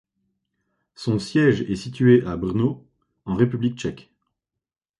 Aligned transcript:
Son 0.95 1.19
siège 1.19 1.61
est 1.61 1.75
situé 1.75 2.25
à 2.25 2.35
Brno 2.35 2.87
en 3.25 3.35
République 3.35 3.77
tchèque. 3.77 4.09